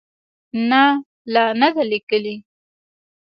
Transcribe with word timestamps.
نه، 0.69 0.83
لا 1.33 1.43
نه 1.59 1.67
ده 1.75 1.83
لیکلې 1.91 2.35